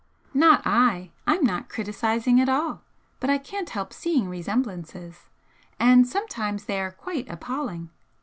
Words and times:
"Not 0.33 0.63
I. 0.65 1.11
I'm 1.27 1.43
not 1.45 1.69
criticising 1.69 2.41
at 2.41 2.49
all. 2.49 2.81
But 3.19 3.29
I 3.29 3.37
can't 3.37 3.69
help 3.69 3.93
seeing 3.93 4.27
resemblances. 4.29 5.29
And 5.79 6.07
sometimes 6.07 6.65
they 6.65 6.81
are 6.81 6.89
quite 6.89 7.29
appalling. 7.29 7.91